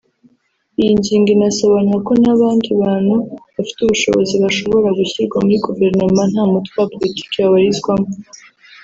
[0.81, 3.15] Iyi ngingo inasobanura ko n’abandi bantu
[3.55, 8.07] bafite ubushobozi bashobora gushyirwa muri Guverinoma nta mutwe wa politiki babarizwamo